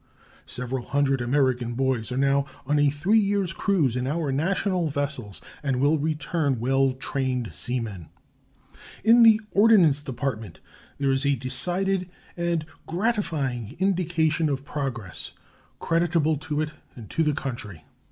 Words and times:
Several 0.47 0.83
hundred 0.83 1.21
American 1.21 1.75
boys 1.75 2.11
are 2.11 2.17
now 2.17 2.47
on 2.65 2.79
a 2.79 2.89
three 2.89 3.19
years' 3.19 3.53
cruise 3.53 3.95
in 3.95 4.07
our 4.07 4.31
national 4.31 4.87
vessels 4.89 5.41
and 5.61 5.79
will 5.79 5.99
return 5.99 6.59
well 6.59 6.93
trained 6.93 7.53
seamen. 7.53 8.09
In 9.03 9.21
the 9.21 9.39
Ordnance 9.51 10.01
Department 10.01 10.59
there 10.97 11.11
is 11.11 11.23
a 11.23 11.35
decided 11.35 12.09
and 12.35 12.65
gratifying 12.87 13.75
indication 13.77 14.49
of 14.49 14.65
progress, 14.65 15.33
creditable 15.77 16.35
to 16.35 16.61
it 16.61 16.73
and 16.95 17.07
to 17.11 17.21
the 17.21 17.33
country. 17.33 17.83